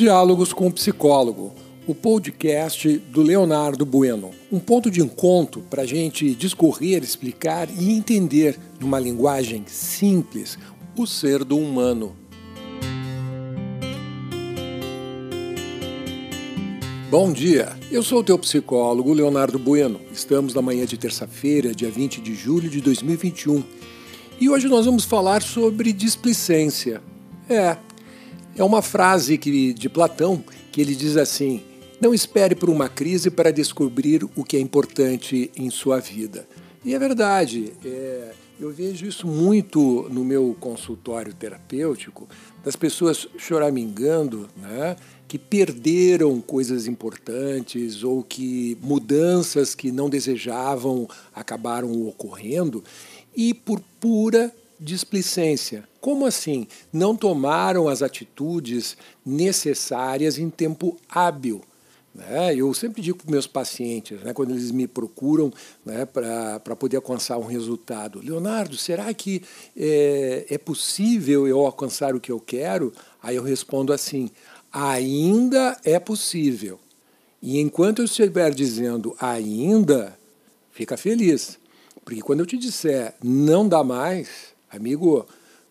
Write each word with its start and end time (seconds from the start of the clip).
Diálogos 0.00 0.54
com 0.54 0.66
o 0.66 0.72
Psicólogo, 0.72 1.52
o 1.86 1.94
podcast 1.94 2.88
do 3.12 3.20
Leonardo 3.20 3.84
Bueno. 3.84 4.30
Um 4.50 4.58
ponto 4.58 4.90
de 4.90 5.02
encontro 5.02 5.60
para 5.68 5.82
a 5.82 5.86
gente 5.86 6.34
discorrer, 6.34 7.02
explicar 7.02 7.68
e 7.68 7.92
entender, 7.92 8.58
numa 8.80 8.98
linguagem 8.98 9.62
simples, 9.66 10.58
o 10.96 11.06
ser 11.06 11.44
do 11.44 11.58
humano. 11.58 12.16
Bom 17.10 17.30
dia, 17.30 17.76
eu 17.92 18.02
sou 18.02 18.20
o 18.20 18.24
teu 18.24 18.38
psicólogo 18.38 19.12
Leonardo 19.12 19.58
Bueno. 19.58 20.00
Estamos 20.10 20.54
na 20.54 20.62
manhã 20.62 20.86
de 20.86 20.96
terça-feira, 20.96 21.74
dia 21.74 21.90
20 21.90 22.22
de 22.22 22.34
julho 22.34 22.70
de 22.70 22.80
2021. 22.80 23.62
E 24.40 24.48
hoje 24.48 24.66
nós 24.66 24.86
vamos 24.86 25.04
falar 25.04 25.42
sobre 25.42 25.92
displicência. 25.92 27.02
É, 27.46 27.76
é 28.56 28.64
uma 28.64 28.82
frase 28.82 29.38
que, 29.38 29.72
de 29.72 29.88
Platão 29.88 30.42
que 30.72 30.80
ele 30.80 30.94
diz 30.94 31.16
assim: 31.16 31.62
Não 32.00 32.14
espere 32.14 32.54
por 32.54 32.70
uma 32.70 32.88
crise 32.88 33.30
para 33.30 33.50
descobrir 33.50 34.24
o 34.36 34.44
que 34.44 34.56
é 34.56 34.60
importante 34.60 35.50
em 35.56 35.70
sua 35.70 36.00
vida. 36.00 36.46
E 36.84 36.94
é 36.94 36.98
verdade. 36.98 37.72
É, 37.84 38.32
eu 38.60 38.70
vejo 38.70 39.06
isso 39.06 39.26
muito 39.26 40.06
no 40.10 40.22
meu 40.22 40.54
consultório 40.60 41.32
terapêutico, 41.32 42.28
das 42.62 42.76
pessoas 42.76 43.26
choramingando, 43.38 44.50
né, 44.54 44.96
que 45.26 45.38
perderam 45.38 46.42
coisas 46.42 46.86
importantes 46.86 48.04
ou 48.04 48.22
que 48.22 48.76
mudanças 48.82 49.74
que 49.74 49.90
não 49.90 50.10
desejavam 50.10 51.08
acabaram 51.34 51.90
ocorrendo 52.06 52.84
e 53.34 53.54
por 53.54 53.80
pura 53.98 54.52
displicência. 54.80 55.84
Como 56.00 56.24
assim? 56.24 56.66
Não 56.90 57.14
tomaram 57.14 57.86
as 57.86 58.02
atitudes 58.02 58.96
necessárias 59.24 60.38
em 60.38 60.48
tempo 60.48 60.96
hábil. 61.08 61.60
Né? 62.14 62.54
Eu 62.56 62.72
sempre 62.74 63.02
digo 63.02 63.18
para 63.18 63.30
meus 63.30 63.46
pacientes, 63.46 64.20
né, 64.22 64.32
quando 64.32 64.50
eles 64.50 64.72
me 64.72 64.88
procuram 64.88 65.52
né, 65.84 66.04
para 66.04 66.74
poder 66.74 66.96
alcançar 66.96 67.38
um 67.38 67.46
resultado: 67.46 68.20
Leonardo, 68.20 68.76
será 68.76 69.12
que 69.14 69.42
é, 69.76 70.46
é 70.48 70.58
possível 70.58 71.46
eu 71.46 71.60
alcançar 71.60 72.14
o 72.14 72.20
que 72.20 72.32
eu 72.32 72.40
quero? 72.40 72.92
Aí 73.22 73.36
eu 73.36 73.44
respondo 73.44 73.92
assim: 73.92 74.30
ainda 74.72 75.76
é 75.84 76.00
possível. 76.00 76.80
E 77.42 77.60
enquanto 77.60 78.00
eu 78.00 78.04
estiver 78.04 78.52
dizendo 78.52 79.16
ainda, 79.18 80.18
fica 80.72 80.96
feliz. 80.96 81.58
Porque 82.04 82.22
quando 82.22 82.40
eu 82.40 82.46
te 82.46 82.58
disser 82.58 83.14
não 83.22 83.68
dá 83.68 83.84
mais, 83.84 84.49
Amigo, 84.70 85.26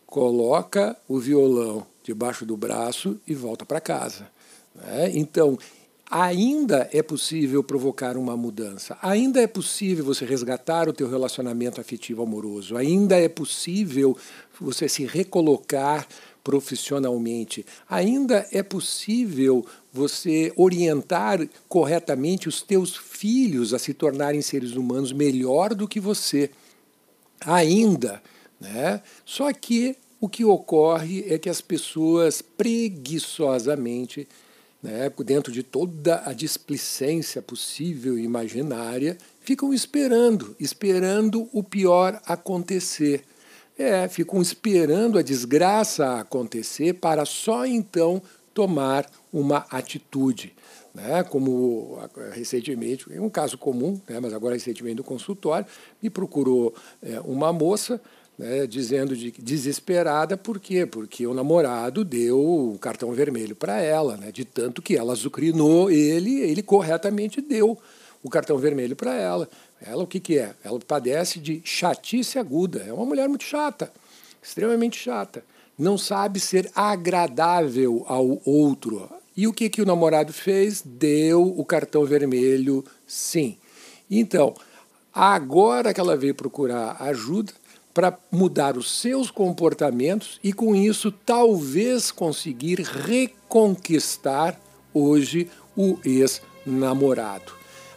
coloca 0.06 0.98
o 1.08 1.20
violão 1.20 1.86
debaixo 2.04 2.46
do 2.46 2.58
braço 2.58 3.20
e 3.28 3.34
volta 3.34 3.66
para 3.66 3.80
casa. 3.80 4.28
Né? 4.76 5.12
Então, 5.14 5.58
ainda 6.10 6.90
é 6.92 7.04
possível 7.04 7.64
provocar 7.64 8.18
uma 8.18 8.36
mudança. 8.36 8.98
Ainda 9.02 9.42
é 9.42 9.48
possível 9.48 10.04
você 10.04 10.26
resgatar 10.26 10.90
o 10.90 10.94
teu 10.94 11.08
relacionamento 11.08 11.80
afetivo 11.80 12.24
amoroso. 12.24 12.76
Ainda 12.76 13.16
é 13.16 13.30
possível 13.30 14.18
você 14.60 14.90
se 14.90 15.06
recolocar 15.06 16.08
profissionalmente. 16.44 17.66
Ainda 17.88 18.48
é 18.52 18.64
possível 18.64 19.64
você 19.94 20.52
orientar 20.56 21.48
corretamente 21.68 22.50
os 22.50 22.62
teus 22.62 22.98
filhos 22.98 23.74
a 23.74 23.80
se 23.80 23.94
tornarem 23.94 24.42
seres 24.42 24.72
humanos 24.72 25.14
melhor 25.14 25.76
do 25.76 25.88
que 25.88 26.00
você. 26.00 26.50
Ainda 27.42 28.22
né? 28.60 29.02
Só 29.26 29.52
que 29.54 29.96
o 30.20 30.28
que 30.28 30.44
ocorre 30.44 31.26
é 31.30 31.38
que 31.38 31.50
as 31.50 31.62
pessoas 31.62 32.42
preguiçosamente, 32.42 34.28
né, 34.84 35.10
dentro 35.26 35.52
de 35.52 35.64
toda 35.64 36.22
a 36.26 36.34
displicência 36.34 37.42
possível 37.42 38.20
e 38.20 38.24
imaginária, 38.24 39.18
ficam 39.40 39.74
esperando, 39.74 40.56
esperando 40.60 41.48
o 41.54 41.64
pior 41.64 42.22
acontecer. 42.26 43.24
É, 43.78 44.10
ficam 44.10 44.42
esperando 44.42 45.18
a 45.18 45.22
desgraça 45.22 46.20
acontecer 46.20 46.96
para 46.96 47.24
só 47.24 47.66
então 47.66 48.22
tomar 48.54 49.10
uma 49.32 49.66
atitude. 49.70 50.54
Né? 50.94 51.24
Como 51.24 51.98
recentemente, 52.34 53.10
um 53.18 53.30
caso 53.30 53.58
comum, 53.58 54.02
né? 54.10 54.20
mas 54.20 54.34
agora 54.34 54.56
recentemente 54.56 54.98
no 54.98 55.04
consultório, 55.04 55.66
me 56.02 56.10
procurou 56.10 56.76
é, 57.02 57.22
uma 57.22 57.54
moça 57.54 58.02
né, 58.40 58.66
dizendo 58.66 59.18
de 59.18 59.32
desesperada, 59.32 60.38
por 60.38 60.62
quê? 60.62 60.86
Porque 60.86 61.28
o 61.28 61.34
namorado 61.34 62.06
deu 62.06 62.40
o 62.40 62.80
cartão 62.80 63.12
vermelho 63.12 63.54
para 63.54 63.82
ela, 63.82 64.16
né, 64.16 64.32
de 64.32 64.46
tanto 64.46 64.82
que 64.82 64.96
ela 64.96 65.12
azucrinou 65.12 65.92
ele, 65.92 66.40
ele 66.40 66.64
corretamente 66.64 67.42
deu 67.42 67.78
o 68.24 68.30
cartão 68.30 68.58
vermelho 68.58 68.96
para 68.96 69.14
ela. 69.14 69.50
Ela 69.82 70.04
o 70.04 70.08
que, 70.08 70.22
que 70.22 70.40
é? 70.40 70.56
Ela 70.64 70.80
padece 70.80 71.38
de 71.38 71.62
chatice 71.66 72.40
aguda, 72.40 72.86
é 72.88 72.94
uma 72.94 73.06
mulher 73.06 73.28
muito 73.28 73.44
chata, 73.44 73.92
extremamente 74.42 74.98
chata. 74.98 75.44
Não 75.78 75.98
sabe 75.98 76.40
ser 76.40 76.72
agradável 76.74 78.06
ao 78.08 78.42
outro. 78.46 79.10
E 79.36 79.48
o 79.48 79.54
que, 79.54 79.70
que 79.70 79.82
o 79.82 79.86
namorado 79.86 80.32
fez? 80.32 80.82
Deu 80.84 81.42
o 81.44 81.66
cartão 81.66 82.06
vermelho, 82.06 82.86
sim. 83.06 83.58
Então, 84.10 84.54
agora 85.14 85.94
que 85.94 86.00
ela 86.00 86.18
veio 86.18 86.36
procurar 86.36 86.98
ajuda, 87.02 87.54
para 88.00 88.18
mudar 88.32 88.78
os 88.78 89.02
seus 89.02 89.30
comportamentos 89.30 90.40
e, 90.42 90.54
com 90.54 90.74
isso, 90.74 91.12
talvez 91.12 92.12
conseguir 92.12 92.80
reconquistar 92.80 94.58
hoje 94.94 95.50
o 95.76 96.00
ex-namorado. 96.06 97.52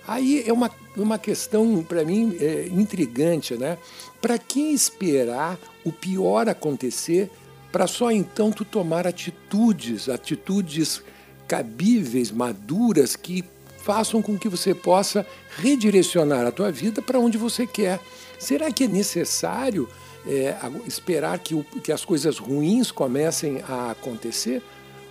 Aí 0.05 0.43
é 0.45 0.53
uma, 0.53 0.69
uma 0.97 1.19
questão, 1.21 1.85
para 1.85 2.05
mim, 2.05 2.37
é, 2.41 2.67
intrigante, 2.73 3.55
né? 3.55 3.79
Para 4.21 4.39
que 4.39 4.73
esperar 4.73 5.57
o 5.85 5.93
pior 5.93 6.49
acontecer 6.49 7.31
para 7.71 7.87
só 7.87 8.11
então 8.11 8.51
tu 8.51 8.65
tomar 8.65 9.07
atitudes, 9.07 10.09
atitudes 10.09 11.01
cabíveis, 11.47 12.33
maduras, 12.33 13.15
que 13.15 13.45
façam 13.83 14.23
com 14.23 14.39
que 14.39 14.49
você 14.49 14.75
possa 14.75 15.27
redirecionar 15.59 16.47
a 16.47 16.53
tua 16.53 16.71
vida 16.71 17.03
para 17.03 17.19
onde 17.19 17.37
você 17.37 17.67
quer. 17.67 18.01
Será 18.39 18.71
que 18.71 18.85
é 18.85 18.89
necessário 18.89 19.89
é, 20.27 20.57
esperar 20.87 21.39
que, 21.39 21.55
o, 21.55 21.65
que 21.65 21.93
as 21.93 22.05
coisas 22.05 22.39
ruins 22.39 22.91
comecem 22.91 23.63
a 23.69 23.91
acontecer? 23.91 24.63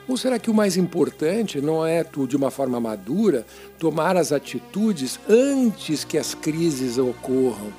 Ou 0.07 0.17
será 0.17 0.39
que 0.39 0.49
o 0.49 0.53
mais 0.53 0.77
importante 0.77 1.61
não 1.61 1.85
é 1.85 2.03
tu, 2.03 2.25
de 2.27 2.35
uma 2.35 2.49
forma 2.49 2.79
madura, 2.79 3.45
tomar 3.77 4.17
as 4.17 4.31
atitudes 4.31 5.19
antes 5.29 6.03
que 6.03 6.17
as 6.17 6.33
crises 6.33 6.97
ocorram? 6.97 7.71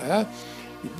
Né? 0.00 0.26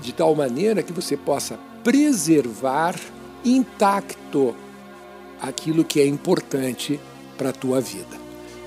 De 0.01 0.13
tal 0.13 0.35
maneira 0.35 0.83
que 0.83 0.93
você 0.93 1.17
possa 1.17 1.59
preservar 1.83 2.99
intacto 3.45 4.55
aquilo 5.41 5.85
que 5.85 6.01
é 6.01 6.07
importante 6.07 6.99
para 7.37 7.51
a 7.51 7.53
tua 7.53 7.81
vida. 7.81 8.24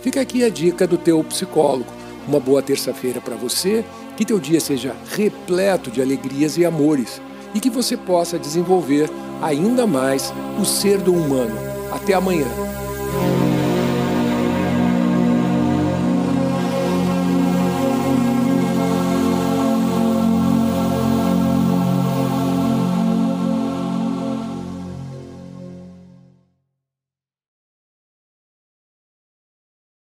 Fica 0.08 0.22
aqui 0.22 0.42
a 0.42 0.50
dica 0.50 0.88
do 0.88 0.98
teu 0.98 1.22
psicólogo. 1.22 1.92
Uma 2.26 2.40
boa 2.40 2.62
terça-feira 2.62 3.20
para 3.20 3.36
você, 3.36 3.84
que 4.16 4.24
teu 4.24 4.40
dia 4.40 4.58
seja 4.58 4.96
repleto 5.12 5.92
de 5.92 6.02
alegrias 6.02 6.58
e 6.58 6.66
amores 6.66 7.22
e 7.54 7.60
que 7.60 7.70
você 7.70 7.98
possa 7.98 8.40
desenvolver 8.40 9.10
ainda 9.42 9.86
mais 9.86 10.34
o 10.62 10.64
ser 10.64 11.00
do 11.00 11.14
humano. 11.14 11.54
Até 11.92 12.14
amanhã. 12.14 12.48